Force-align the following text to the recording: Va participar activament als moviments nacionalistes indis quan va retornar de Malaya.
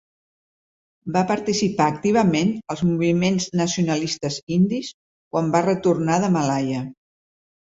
Va 1.17 1.21
participar 1.31 1.89
activament 1.91 2.49
als 2.75 2.81
moviments 2.93 3.47
nacionalistes 3.61 4.41
indis 4.57 4.91
quan 5.35 5.55
va 5.57 5.65
retornar 5.71 6.19
de 6.25 6.33
Malaya. 6.41 6.83